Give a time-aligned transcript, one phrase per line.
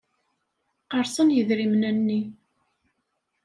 [0.83, 2.21] Qqersen yidrimen-nni.